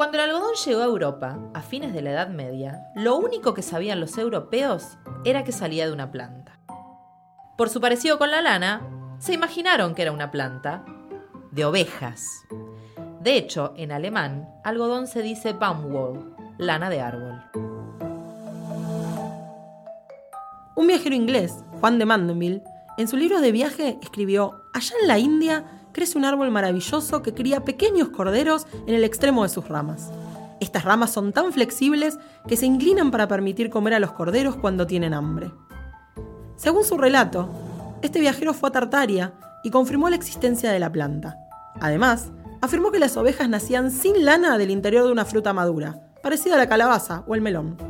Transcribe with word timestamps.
Cuando 0.00 0.16
el 0.16 0.30
algodón 0.30 0.54
llegó 0.64 0.80
a 0.80 0.86
Europa, 0.86 1.38
a 1.52 1.60
fines 1.60 1.92
de 1.92 2.00
la 2.00 2.12
Edad 2.12 2.30
Media, 2.30 2.90
lo 2.94 3.18
único 3.18 3.52
que 3.52 3.60
sabían 3.60 4.00
los 4.00 4.16
europeos 4.16 4.96
era 5.26 5.44
que 5.44 5.52
salía 5.52 5.86
de 5.86 5.92
una 5.92 6.10
planta. 6.10 6.58
Por 7.58 7.68
su 7.68 7.82
parecido 7.82 8.16
con 8.16 8.30
la 8.30 8.40
lana, 8.40 8.80
se 9.18 9.34
imaginaron 9.34 9.94
que 9.94 10.00
era 10.00 10.12
una 10.12 10.30
planta 10.30 10.86
de 11.50 11.66
ovejas. 11.66 12.24
De 13.20 13.36
hecho, 13.36 13.74
en 13.76 13.92
alemán, 13.92 14.48
algodón 14.64 15.06
se 15.06 15.20
dice 15.20 15.52
Baumwoll, 15.52 16.34
lana 16.56 16.88
de 16.88 17.02
árbol. 17.02 17.42
Un 20.76 20.86
viajero 20.86 21.14
inglés, 21.14 21.52
Juan 21.78 21.98
de 21.98 22.06
Mandeville, 22.06 22.64
en 22.96 23.06
su 23.06 23.18
libro 23.18 23.42
de 23.42 23.52
viaje 23.52 23.98
escribió, 24.00 24.62
Allá 24.72 24.94
en 25.02 25.08
la 25.08 25.18
India 25.18 25.79
crece 25.92 26.18
un 26.18 26.24
árbol 26.24 26.50
maravilloso 26.50 27.22
que 27.22 27.34
cría 27.34 27.64
pequeños 27.64 28.08
corderos 28.08 28.66
en 28.86 28.94
el 28.94 29.04
extremo 29.04 29.42
de 29.42 29.48
sus 29.48 29.68
ramas. 29.68 30.10
Estas 30.60 30.84
ramas 30.84 31.10
son 31.10 31.32
tan 31.32 31.52
flexibles 31.52 32.18
que 32.46 32.56
se 32.56 32.66
inclinan 32.66 33.10
para 33.10 33.28
permitir 33.28 33.70
comer 33.70 33.94
a 33.94 34.00
los 34.00 34.12
corderos 34.12 34.56
cuando 34.56 34.86
tienen 34.86 35.14
hambre. 35.14 35.50
Según 36.56 36.84
su 36.84 36.98
relato, 36.98 37.48
este 38.02 38.20
viajero 38.20 38.52
fue 38.52 38.68
a 38.68 38.72
Tartaria 38.72 39.32
y 39.64 39.70
confirmó 39.70 40.10
la 40.10 40.16
existencia 40.16 40.70
de 40.70 40.78
la 40.78 40.92
planta. 40.92 41.38
Además, 41.80 42.30
afirmó 42.60 42.90
que 42.90 42.98
las 42.98 43.16
ovejas 43.16 43.48
nacían 43.48 43.90
sin 43.90 44.24
lana 44.24 44.58
del 44.58 44.70
interior 44.70 45.04
de 45.04 45.12
una 45.12 45.24
fruta 45.24 45.52
madura, 45.52 46.00
parecida 46.22 46.56
a 46.56 46.58
la 46.58 46.68
calabaza 46.68 47.24
o 47.26 47.34
el 47.34 47.40
melón. 47.40 47.89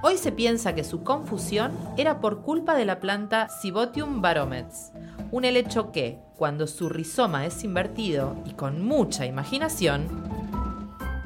Hoy 0.00 0.16
se 0.16 0.30
piensa 0.30 0.76
que 0.76 0.84
su 0.84 1.02
confusión 1.02 1.72
era 1.96 2.20
por 2.20 2.42
culpa 2.42 2.76
de 2.76 2.84
la 2.84 3.00
planta 3.00 3.48
Cibotium 3.48 4.22
baromets, 4.22 4.92
un 5.32 5.44
helecho 5.44 5.90
que, 5.90 6.20
cuando 6.36 6.68
su 6.68 6.88
rizoma 6.88 7.46
es 7.46 7.64
invertido 7.64 8.36
y 8.44 8.52
con 8.52 8.84
mucha 8.84 9.26
imaginación, 9.26 10.06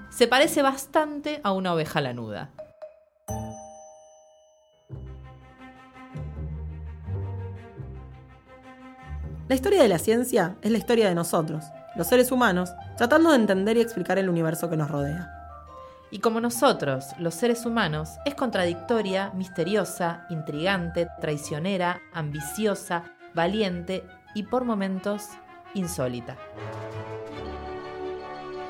se 0.08 0.26
parece 0.26 0.62
bastante 0.62 1.42
a 1.44 1.52
una 1.52 1.74
oveja 1.74 2.00
lanuda. 2.00 2.50
La 9.48 9.54
historia 9.54 9.82
de 9.82 9.88
la 9.88 9.98
ciencia 9.98 10.56
es 10.62 10.70
la 10.70 10.78
historia 10.78 11.10
de 11.10 11.14
nosotros, 11.14 11.62
los 11.94 12.06
seres 12.06 12.32
humanos, 12.32 12.70
tratando 12.96 13.32
de 13.32 13.36
entender 13.36 13.76
y 13.76 13.82
explicar 13.82 14.18
el 14.18 14.30
universo 14.30 14.70
que 14.70 14.78
nos 14.78 14.90
rodea. 14.90 15.41
Y 16.12 16.18
como 16.18 16.42
nosotros, 16.42 17.06
los 17.18 17.32
seres 17.32 17.64
humanos, 17.64 18.18
es 18.26 18.34
contradictoria, 18.34 19.32
misteriosa, 19.34 20.26
intrigante, 20.28 21.08
traicionera, 21.22 22.02
ambiciosa, 22.12 23.04
valiente 23.32 24.04
y 24.34 24.42
por 24.42 24.66
momentos 24.66 25.28
insólita. 25.72 26.36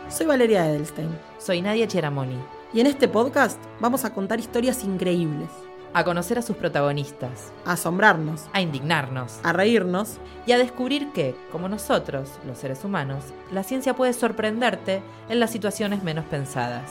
Soy 0.09 0.27
Valeria 0.27 0.69
Edelstein. 0.69 1.11
Soy 1.39 1.62
Nadia 1.62 1.89
Cheramoni. 1.89 2.39
Y 2.73 2.79
en 2.79 2.87
este 2.87 3.09
podcast 3.09 3.61
vamos 3.81 4.05
a 4.05 4.15
contar 4.15 4.39
historias 4.39 4.84
increíbles. 4.84 5.49
A 5.95 6.05
conocer 6.05 6.39
a 6.39 6.43
sus 6.43 6.55
protagonistas. 6.55 7.53
A 7.67 7.73
asombrarnos. 7.73 8.47
A 8.53 8.61
indignarnos. 8.61 9.41
A 9.43 9.53
reírnos. 9.53 10.19
Y 10.47 10.53
a 10.53 10.59
descubrir 10.59 11.11
que, 11.11 11.34
como 11.51 11.69
nosotros, 11.69 12.39
los 12.47 12.59
seres 12.59 12.84
humanos, 12.84 13.25
la 13.51 13.65
ciencia 13.65 13.97
puede 13.97 14.12
sorprenderte 14.12 15.03
en 15.29 15.41
las 15.41 15.51
situaciones 15.51 16.05
menos 16.05 16.25
pensadas. 16.27 16.89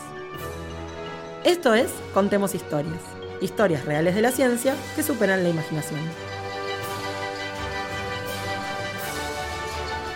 Esto 1.44 1.74
es 1.74 1.90
Contemos 2.14 2.54
Historias. 2.54 3.02
Historias 3.42 3.84
reales 3.84 4.14
de 4.14 4.22
la 4.22 4.32
ciencia 4.32 4.76
que 4.96 5.02
superan 5.02 5.42
la 5.42 5.50
imaginación. 5.50 6.00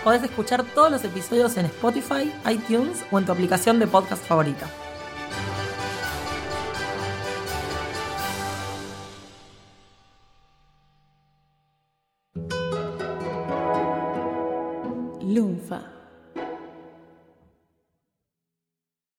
Podés 0.04 0.22
escuchar 0.22 0.62
todos 0.62 0.92
los 0.92 1.02
episodios 1.02 1.56
en 1.56 1.66
Spotify, 1.66 2.32
iTunes 2.48 3.04
o 3.10 3.18
en 3.18 3.26
tu 3.26 3.32
aplicación 3.32 3.80
de 3.80 3.88
podcast 3.88 4.24
favorita. 4.24 4.70
Lunfa. 15.22 15.95